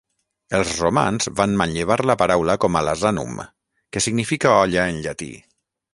[0.59, 3.39] Els romans van manllevar la paraula com a "lasanum",
[3.97, 5.33] que significa "olla" en llatí.